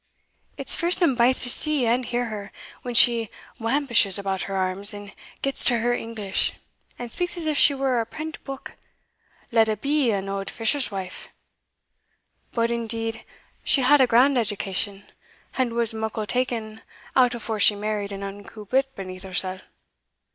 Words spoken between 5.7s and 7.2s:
her English, and